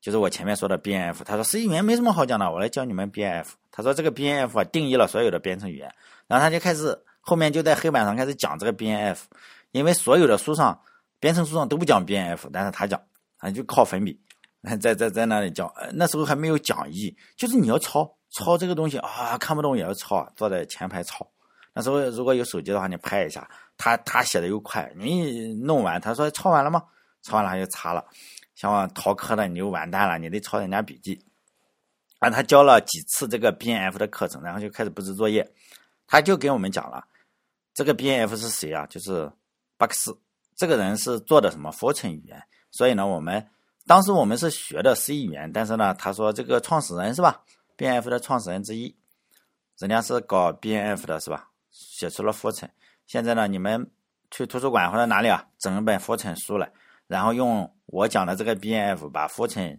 [0.00, 1.22] 就是我前面说的 B N F。
[1.22, 3.56] 他说 C 语言没什么好讲的，我来教你们 B N F。
[3.70, 5.94] 他说这个 B N F 啊定义了所有的编程语言，
[6.26, 9.26] 然后他就开始后面就在黑板上开始讲这个 B N F，
[9.72, 10.80] 因为所有的书上
[11.18, 12.98] 编程书上都不讲 B N F，但是他讲，
[13.38, 14.18] 他就靠粉笔
[14.80, 15.70] 在在在那里讲。
[15.92, 21.26] 那时候还没有讲义，就是你要抄抄这个东西啊，看不懂也要抄，坐在前排抄。
[21.72, 26.82] 那时候如果有手机的话，你拍一下，他他写的又快，你弄完他说抄完了吗？
[27.22, 28.04] 抄完了他就擦了。
[28.54, 31.24] 像逃课的你就完蛋了，你得抄人家笔记。
[32.18, 35.50] 啊，他教了几次这个 B N F 的课程，然后就开始布置作业。
[36.06, 37.02] 他就给我们讲了，
[37.72, 38.84] 这个 B N F 是谁啊？
[38.86, 39.30] 就是
[39.78, 40.14] 巴克斯
[40.56, 42.42] 这个人是做的什么 Fortran 语言。
[42.70, 43.48] 所以呢，我们
[43.86, 47.42] 当时我们是学的 C 语言，但是呢，他说这个创始人是吧
[47.80, 48.94] ？B N F 的创始人之一，
[49.78, 51.48] 人家是搞 B N F 的是吧？
[51.70, 52.68] 写出了 Fortran。
[53.06, 53.90] 现在呢，你们
[54.30, 56.70] 去图书馆或者哪里啊，整一本 Fortran 书来。
[57.06, 59.78] 然后用我讲的这个 B N F 把 Fortran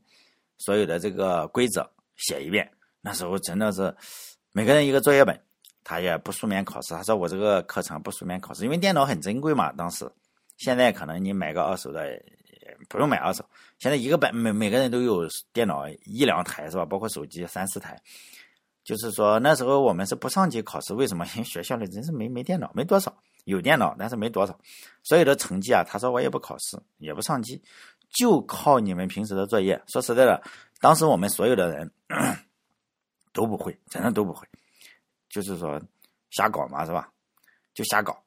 [0.57, 2.71] 所有的这个规则写一遍。
[3.01, 3.95] 那时候真的是
[4.51, 5.39] 每个人一个作业本，
[5.83, 6.95] 他也不书面考试。
[6.95, 9.71] 他说我这个课程不书面考试，因为电脑很珍贵嘛。
[9.73, 10.11] 当时
[10.57, 12.19] 现在可能你买个二手的
[12.89, 13.43] 不用买二手，
[13.79, 16.85] 现在一个本每每个人都有电脑一两台是吧？
[16.85, 18.01] 包括手机三四台。
[18.83, 21.25] 就是说那时候我们是不上机考试，为什么？
[21.35, 23.15] 因为学校里真是没没电脑，没多少。
[23.45, 24.55] 有电脑，但是没多少，
[25.01, 27.59] 所有的成绩啊，他说我也不考试，也不上机，
[28.11, 29.81] 就靠你们平时的作业。
[29.87, 30.39] 说实在的，
[30.79, 31.91] 当时我们所有的人
[33.33, 34.47] 都不会，真的都不会，
[35.27, 35.81] 就是说
[36.29, 37.09] 瞎搞嘛，是吧？
[37.73, 38.20] 就瞎搞。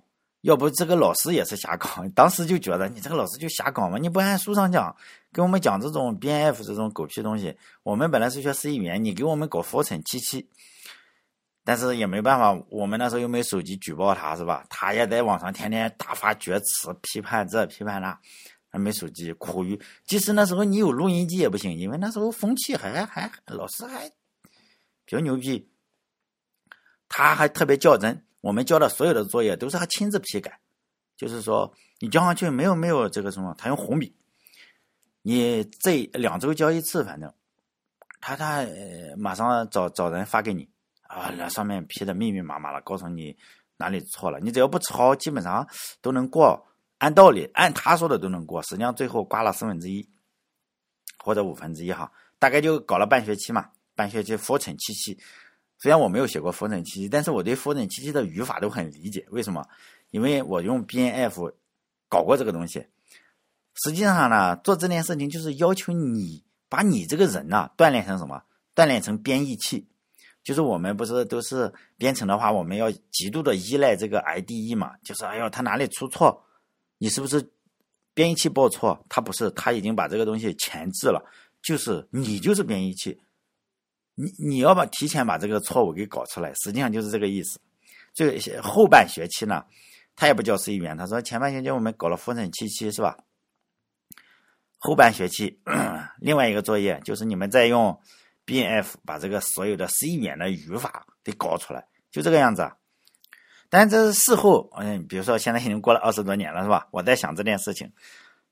[0.44, 4.94] 要不这个老师也是瞎搞， 当时就觉得你这个老师就瞎搞嘛，你不按书上讲，
[5.33, 7.57] 给我们讲这种 B F 这种狗屁东西。
[7.83, 10.46] 我们本来是学 C 语言，你给我们搞 Fortran 七七。
[11.64, 14.66] 但是也没办法，我们那时候又没手机举报他，是吧？
[14.68, 18.18] 他也在网上天天大发厥词，批判这批判那，
[18.68, 19.80] 还没手机，苦于。
[20.04, 24.07] 即使那时候你有录音机也不行，因为那时候风气还还老师还
[25.07, 25.66] 比较牛逼，
[27.09, 28.22] 他还特别较真。
[28.44, 30.61] 我们交的所有的作业都是他亲自批改，
[31.16, 34.14] 就是说你交上去没有没有这个什么，他用红笔，
[35.22, 37.33] 你这两周交一次，反正
[38.20, 38.62] 他他
[39.16, 40.68] 马上找找人发给你。
[41.04, 43.35] 啊，那上面批的密密麻麻的，告诉你
[43.78, 44.38] 哪里错了。
[44.40, 45.66] 你只要不抄，基本上
[46.02, 46.66] 都能过。
[46.98, 48.61] 按道理，按他说的都能过。
[48.64, 50.07] 实际上最后刮了四分之一
[51.18, 53.70] 或者五分之一哈，大概就搞了半学期嘛。
[53.96, 55.16] 半学期浮尘七七，
[55.85, 59.23] 虽然我没有写过浮尘七七，但是我对浮尘七七的语法都很理解。
[59.29, 59.62] 为什么？
[60.12, 61.53] 因为我用 B N F
[62.09, 62.87] 搞过这个东西。
[63.75, 68.42] 实际上呢，做这件事情就是要求你把你这个人呐锻炼成什么？
[68.75, 69.87] 锻炼成编译器。
[70.42, 74.92] 就是我们不是都是编程的话，我们要极度的依赖这个 IDE 嘛？
[75.05, 76.42] 就是哎呦，他哪里出错，
[76.97, 77.47] 你是不是
[78.14, 79.05] 编译器报错？
[79.11, 81.23] 他不是，他已经把这个东西前置了，
[81.61, 83.20] 就是你就是编译器，
[84.14, 87.61] 你你要把提前把这个错误给搞出来，实际上就是这个意思。
[88.12, 89.64] 这后半学期呢，
[90.16, 93.16] 他也不教 C 语言，他说前半学期我们搞了复审七七是吧？
[94.79, 95.61] 后半学期
[96.18, 98.00] 另外一个作业就是你们再用。
[98.46, 102.70] B N F 把这个所有的 C 语言的语法得搞出来，就这个样子。
[103.70, 106.87] 但这是事后，嗯，比如说现在已经过了二十多年了，是吧？
[106.90, 107.90] 我在想这件事情，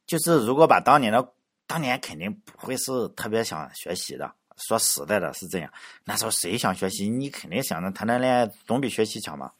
[0.07, 1.35] 就是如果把当年的，
[1.66, 4.35] 当年肯定不会是特别想学习的。
[4.56, 5.72] 说实在的，是这样。
[6.04, 7.08] 那时候谁想学习？
[7.08, 9.50] 你肯定想着谈谈恋爱，总比学习强嘛。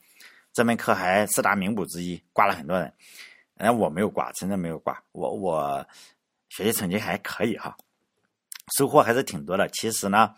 [0.53, 2.93] 这门课还四大名捕之一，挂了很多人。
[3.57, 5.03] 哎，我没有挂，真的没有挂。
[5.13, 5.87] 我我
[6.49, 7.77] 学习成绩还可以哈。
[8.77, 9.69] 收获还是挺多的。
[9.69, 10.35] 其实呢，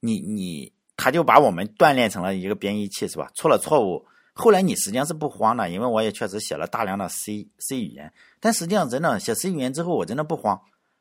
[0.00, 3.30] 你你他就把我们锻炼成了一个编译器，是吧？
[3.34, 8.12] 出了错误，后来你实际上是不慌的，因为我也确实写了大量的 C C 语言。
[8.40, 10.60] 但实际上，真的写 C 语言之后，我真的不慌，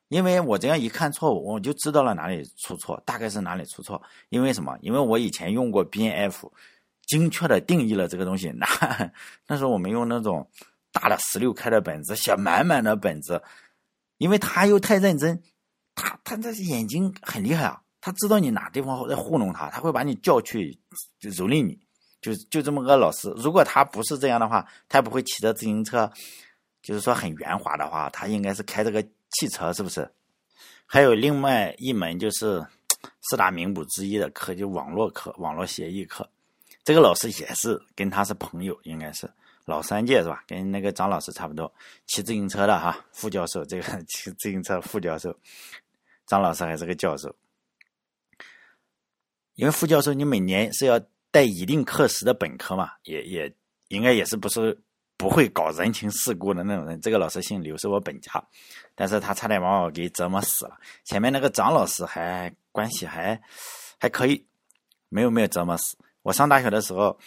[0.09, 4.01] 因为我这样一看错误，我就知道了哪里出错，大概是哪里出错。
[4.29, 4.77] 因为什么？
[4.81, 6.51] 因为我以前用过 B N F，
[7.05, 8.49] 精确的定义了这个东西。
[8.49, 8.67] 那
[9.47, 10.49] 那时候我们用那种
[10.91, 13.41] 大的十六开的本子写满满的本子，
[14.17, 15.41] 因为他又太认真。
[15.95, 20.79] 他他这眼睛很厉害啊，他知道你哪地方在糊弄他，他会把你叫去
[21.21, 21.77] 蹂躏你，
[22.21, 23.29] 就就这么个老师。
[23.35, 26.09] 如果他不是这样的话，他不会骑着自行车，
[26.81, 30.09] 就是说很圆滑的话，他应该是开这个汽车，是不是？
[30.85, 32.65] 还有另外一门就是
[33.21, 36.27] 四大名捕之一的课，就网络课、网络协议课。
[36.83, 39.29] 这个老师也是跟他是朋友，应该是
[39.65, 40.43] 老三届是吧？
[40.47, 41.71] 跟那个张老师差不多，
[42.07, 45.37] 骑自行车的哈，副教授，这个 骑自行车副教授。
[46.25, 47.35] 张老师还是个教授，
[49.53, 53.53] 因为副教授你每年是要带一定课时的本科嘛，也也
[53.89, 54.75] 应该也是不是
[55.19, 56.99] 不会搞人情世故的那种人。
[57.01, 58.41] 这个老师姓刘，是我本家，
[58.95, 60.79] 但是他差点把我给折磨死了。
[61.03, 63.38] 前面那个张老师还关系还
[63.99, 64.47] 还可以，
[65.10, 65.97] 没有没有折磨死。
[66.21, 67.19] 我上大学的时候，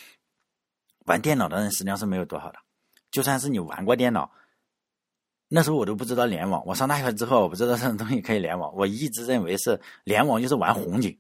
[1.05, 2.59] 玩电脑的人实际上是没有多少的，
[3.11, 4.33] 就算是你玩过电脑。
[5.49, 8.75] 那时候我都不知道联网，我上大学之后我不知道这种东西可以联网。
[8.75, 11.15] 我一直认为是联网就是玩红警，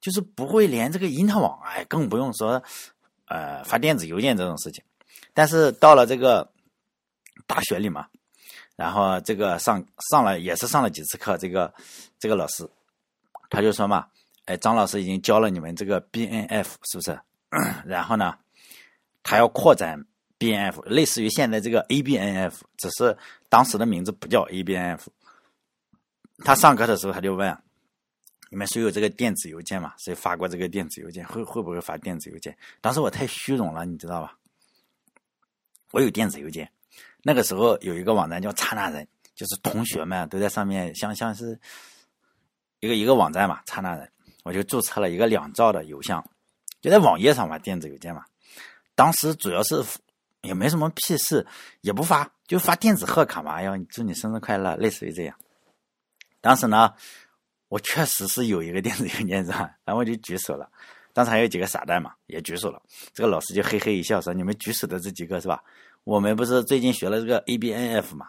[0.00, 2.62] 就是不会连这个因特网，哎，更不用说
[3.26, 4.82] 呃发电子邮件这种事情。
[5.34, 6.50] 但是到了这个
[7.46, 8.06] 大学里嘛，
[8.76, 11.72] 然后这个上上了也是上了几次课，这个
[12.18, 12.68] 这个老师
[13.50, 14.06] 他就说嘛，
[14.46, 17.18] 哎，张老师已经教了你们这个 BNF 是不是？
[17.86, 18.36] 然后呢，
[19.22, 20.04] 他要扩展。
[20.38, 23.16] B N F 类似于现在这个 A B N F，只是
[23.48, 25.08] 当时的名字不叫 A B N F。
[26.44, 27.56] 他上课的时候他就问
[28.52, 29.94] ：“你们谁有这个电子邮件嘛？
[29.96, 31.26] 谁发过这个电子邮件？
[31.28, 34.36] 会会不会发电子邮件？”当时我太虚荣了，你知道吧？
[35.92, 36.70] 我有电子邮件。
[37.22, 41.58] 那个时候有一个网站叫刹那人，就是同学们都在上面，像像是
[42.80, 44.10] 一个一个网站嘛，刹那人。
[44.44, 46.24] 我就注册了一个两兆的邮箱，
[46.80, 48.24] 就在网页上发电子邮件嘛。
[48.94, 49.84] 当时主要是。
[50.42, 51.44] 也没什么屁事，
[51.80, 55.36] 也不发，就发电子贺卡嘛，要祝你生日快乐，类似于这样。
[56.40, 56.94] 当时呢，
[57.66, 59.74] 我确实是有一个电子邮件是吧？
[59.84, 60.70] 然后我就举手了。
[61.16, 62.82] 当时还有几个傻蛋嘛，也举手了。
[63.14, 65.64] 这个老师就嘿嘿一笑说：“你们举手的这几个是吧？
[66.04, 68.26] 我们不是最近学了这个 ABNF 嘛？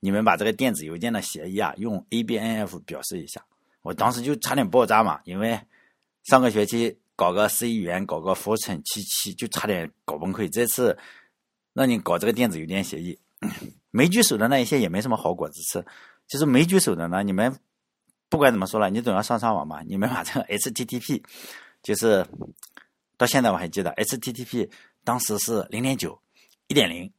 [0.00, 3.42] 你们把这个电子邮件的协议啊，用 ABNF 表示一下。”
[3.80, 5.58] 我当时就差点爆炸嘛，因为
[6.24, 10.52] 上个学期搞个 C 语言，搞个 Fortran 七七，就差点搞崩溃。
[10.52, 10.98] 这次。
[11.74, 13.16] 让你搞这个电子邮件协议，
[13.92, 15.84] 没举手的那一些也没什么好果子吃。
[16.26, 17.56] 就是没举手的呢，你们
[18.28, 19.80] 不管怎么说了，你总要上上网嘛。
[19.86, 21.22] 你们把这个 HTTP，
[21.82, 22.26] 就是
[23.16, 24.70] 到现在我还记得 HTTP
[25.04, 26.20] 当时是零点九、
[26.66, 27.12] 一点零、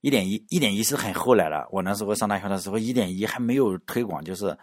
[0.00, 1.66] 一点一、一点一是很后来了。
[1.70, 4.56] 我那时候上大学的时候，一点一还没有推广，就是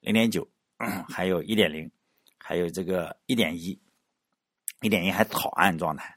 [0.00, 0.46] 零点九，
[1.08, 1.90] 还有一点零，
[2.38, 3.80] 还有这个一点一，
[4.80, 6.16] 一点一还草案状态。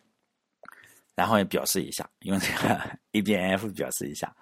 [1.16, 4.36] 然后也表示一下，用这个 ABNF 表示一下。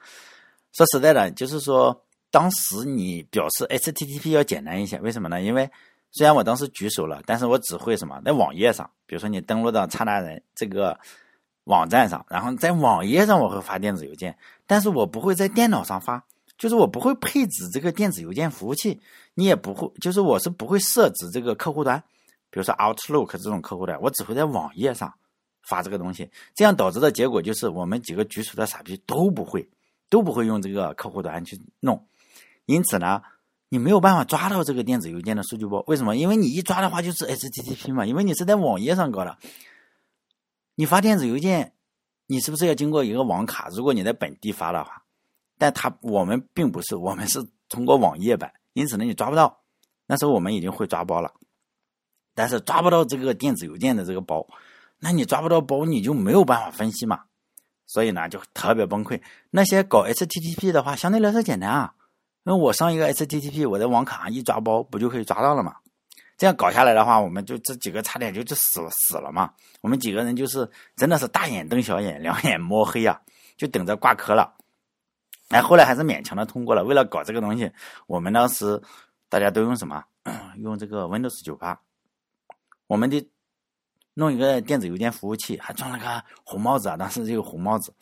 [0.72, 5.42] 说实在的，就是说，当时你表示 HTTP 要简单一些，为什么呢？
[5.42, 5.70] 因为
[6.12, 11.00] 虽然我当时举手了，但是我只会什么，在网页上，比如说你登录到差达人这个
[11.64, 16.24] 网站上，然后在网页上我会发电子邮件，但是我不会在电脑上发，
[16.58, 19.00] 就是我不会配置这个电子邮件服务器，
[19.34, 22.04] 你也不会，就是我是不会设置这个客户端，
[22.50, 25.14] 比如说 Outlook 这种客户端，我只会在网页上。
[25.64, 29.70] 发这个东西，这样导致的结果就是我们几个举手的傻逼都不会，
[30.10, 32.04] 都不会用这个客户端去弄，
[32.66, 33.22] 因此呢，
[33.74, 35.82] 你没有办法抓到这个电子邮件的数据包。
[35.88, 36.18] 为什么？
[36.18, 39.38] 因为你一抓的话就是 HTTP 嘛，因为你是在网页上搞的。
[40.76, 41.72] 你发电子邮件，
[42.28, 43.70] 你是不是要经过一个网卡？
[43.70, 45.02] 如果你在本地发的话，
[45.58, 49.62] 但他我们并不是，我们是通过网页版，因此呢，你抓不到。
[50.06, 51.32] 那时候我们已经会抓包了，
[52.36, 54.46] 但是抓不到这个电子邮件的这个包。
[55.00, 57.22] 那你抓不到包，你就没有办法分析嘛，
[57.88, 59.22] 所以呢就特别崩溃。
[59.50, 61.94] 那些搞 HTTP 的话，相对来说简单啊，
[62.44, 65.76] 因为我上一个 HTTP，我在网卡上一抓包，不就可以抓到了吗？
[66.38, 69.54] 这样搞下来的话，我们就这几个差点就就死死了嘛。
[69.82, 73.22] 我们几个人就是真的是大眼瞪小眼，两眼摸黑啊，
[73.58, 74.54] 就等着挂科了。
[75.50, 76.84] 哎，后来还是勉强的通过了。
[76.84, 77.72] 为了搞这个东西，
[78.08, 78.82] 我们当时
[79.30, 80.04] 大家都用什么？
[80.58, 81.80] 用这个 Windows 九八，
[82.88, 83.28] 我们的。
[84.14, 86.98] 弄一个电子邮件服务器，还装了个红帽子啊！
[86.98, 87.94] 当时这个红帽子，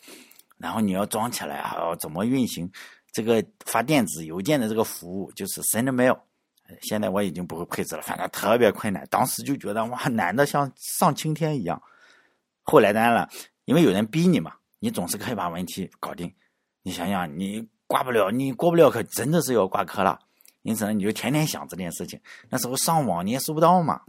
[0.58, 2.68] 然后你要装起来，还要怎么运行
[3.12, 6.18] 这个发电子邮件的这个服务，就是 send mail。
[6.82, 9.04] 现在我已经不会配置了，反正特别困难。
[9.10, 11.82] 当时就觉得哇，难的像上青天一样。
[12.62, 13.28] 后来当然了，
[13.64, 16.32] 因为有人逼你嘛，你总是可以把问题搞定。
[16.82, 20.18] 你想想，你挂不了，你过不了，可真的是要挂科了。
[20.62, 22.20] 因此呢，你就天天想这件事情。
[22.48, 24.02] 那时候上网你也搜不到嘛。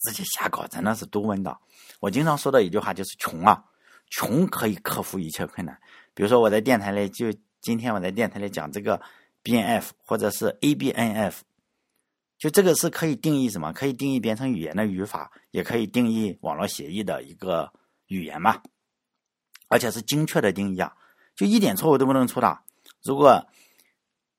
[0.00, 1.56] 自己瞎搞真的是多稳当。
[2.00, 3.62] 我经常说的一句话就是穷啊，
[4.10, 5.78] 穷可以克服一切困难。
[6.12, 9.00] 比如说我在电台里，就今天我在电台里讲这个
[9.44, 11.34] BNF 或者是 ABNF，
[12.36, 13.72] 就这个是可以定义什么？
[13.72, 17.72] 可以定义编程语言的语法，也可以定义网络协议的一个
[18.08, 18.60] 语言嘛。
[19.68, 20.96] 而且是精确的定义啊，
[21.36, 22.58] 就一点错误都不能出的。
[23.04, 23.46] 如果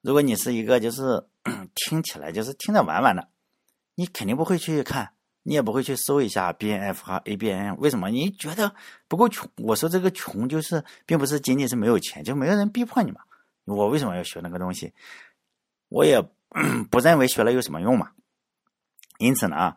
[0.02, 1.26] 如果你是一个就是
[1.74, 3.30] 听起来就是听着玩玩的，
[3.96, 5.13] 你肯定不会去看。
[5.44, 8.10] 你也不会去搜一下 B N F 和 A B N，为什么？
[8.10, 8.74] 你觉得
[9.08, 9.50] 不够穷？
[9.58, 13.22] 我说这个穷就是，并不是仅仅是没有钱，就没有人逼迫你嘛。
[13.66, 14.94] 我为什么要学那个东西？
[15.90, 16.22] 我也
[16.90, 18.12] 不认为学了有什么用嘛。
[19.20, 19.76] 因此呢，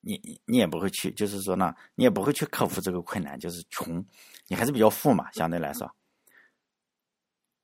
[0.00, 4.04] 你你也不会去，就是说呢，你也不会去克服这个困难，就是穷，
[4.48, 5.90] 你还是比较富嘛，相对来说。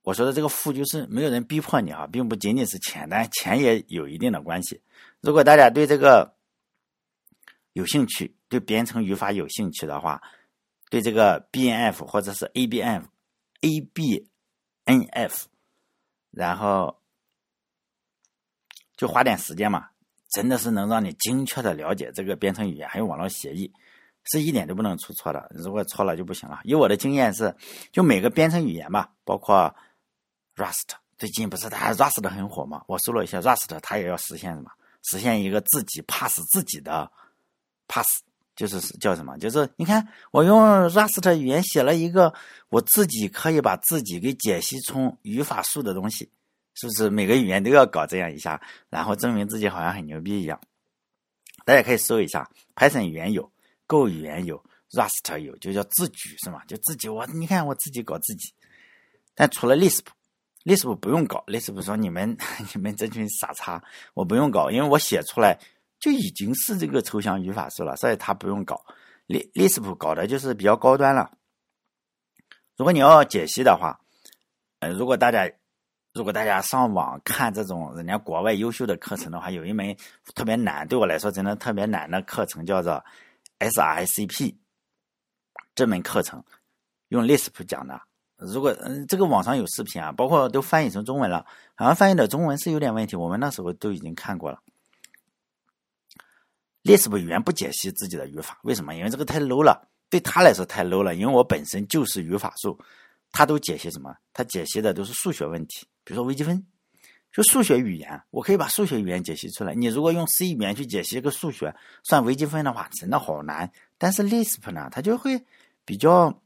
[0.03, 4.81] 我说的这个富就是没有人逼迫你啊，并不仅仅是钱，但钱也有一定的关系。
[5.19, 6.36] 如果大家对这个
[7.77, 10.19] 有兴趣，对编程语法有兴趣的话，
[10.89, 13.05] 对这个 B N F 或者是 A B F
[13.61, 14.27] A B
[14.85, 15.45] N F，
[16.31, 16.99] 然后
[18.95, 19.89] 就花点时间嘛，
[20.31, 23.71] 真的是能让你精确的了解这个编程语言还有网络协议，
[24.31, 25.47] 是一点都不能出错的。
[25.53, 26.59] 如果错了就不行了。
[26.63, 27.55] 以我的经验是，
[27.91, 29.73] 就每个编程语言吧，包括。
[30.55, 32.83] Rust 最近不是它 Rust 很火吗？
[32.87, 34.71] 我搜了一下 Rust，它也要实现什么？
[35.03, 37.11] 实现一个自己 pass 自己的
[37.87, 38.07] pass，
[38.55, 39.37] 就是叫什么？
[39.37, 40.59] 就是你看我用
[40.89, 42.33] Rust 语言写了一个
[42.69, 46.29] 我自己可以把自己给解析出语法树的东西，
[46.73, 50.59] 是不是每个语言都要搞这样一下，然后证明自己好像很牛逼一样？
[51.65, 53.51] 大家可以搜一下 Python 语言有
[53.85, 56.61] ，Go 语言有，Rust 有，就叫自举是吗？
[56.67, 58.53] 就自己我你看我自己搞自己，
[59.35, 60.05] 但除了 Lisp。
[60.63, 62.37] Lisp 不用搞，Lisp 说你们
[62.75, 63.81] 你们这群傻叉，
[64.13, 65.57] 我不用搞，因为我写出来
[65.99, 68.79] 就已经是这个抽象语法树了，所以他不用搞。
[69.27, 71.31] Lisp 搞的就是比较高端了。
[72.77, 73.99] 如果你要解析的话，
[74.79, 75.51] 呃，如果大家
[76.13, 79.95] 如果大家上网看这种人家国外优秀的课程的话，有一门
[80.33, 83.03] 特别难，对我来说真的特别难的课程，叫做
[83.59, 84.55] SRCP。
[85.75, 86.43] 这门课程
[87.09, 87.99] 用 Lisp 讲的。
[88.37, 91.45] 如果嗯，这个网上有视频啊，包括都翻译成中文了，
[91.75, 93.15] 好像翻译的中文是有点问题。
[93.15, 94.61] 我们那时候都已经看过了。
[96.87, 98.95] Lisp 语言不解析自己的语法，为什么？
[98.95, 101.13] 因为这个太 low 了，对他来说太 low 了。
[101.15, 102.79] 因为我本身就是语法树，
[103.31, 104.15] 他都解析什么？
[104.31, 106.65] 他解析的都是数学问题，比如说微积分，
[107.33, 109.75] 就数学语言，我可以把数学语言解析出来。
[109.75, 113.69] 你如果用 C 语言去解析一个数学算微积分的话，真的好难。
[113.97, 115.43] 但是 Lisp 呢，它就会
[115.83, 116.41] 比较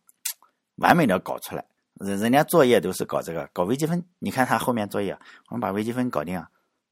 [0.77, 1.63] 完美的搞出来。
[1.99, 4.03] 人人家作业都是搞这个，搞微积分。
[4.17, 5.15] 你看他后面作业，
[5.49, 6.43] 我们把微积分搞定，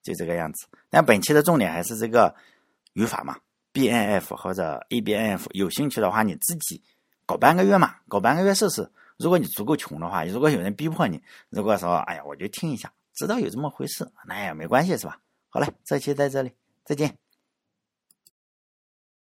[0.04, 0.68] 就这个样子。
[0.88, 2.36] 但本期的重点还是这个
[3.00, 3.38] 语法嘛
[3.72, 5.48] ，B N F 或者 A B N F。
[5.54, 6.84] 有兴趣的话，你自己
[7.26, 8.92] 搞半个月嘛，搞半个月试试。
[9.18, 15.18] 如果你足够穷的话，如果有人逼迫你，如果说哎呀，我就听一下，知道有这么回事，那也没关系是吧？
[15.48, 16.52] 好嘞，这期在这里，
[16.84, 17.18] 再见。